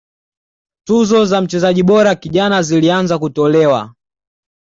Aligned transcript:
tuzo 0.87 1.25
za 1.25 1.41
mchezaji 1.41 1.83
bora 1.83 2.15
kijana 2.15 2.61
zilianza 2.61 3.19
kutolewa 3.19 3.95